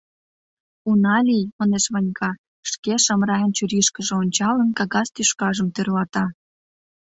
—Уна 0.89 1.17
лий,— 1.27 1.51
манеш 1.57 1.85
Ванька, 1.93 2.31
шке, 2.71 2.93
Шамрайын 3.05 3.51
чурийышкыже 3.57 4.13
ончалын, 4.21 4.69
кагаз 4.77 5.07
тӱшкажым 5.15 5.67
тӧрлата. 5.75 6.25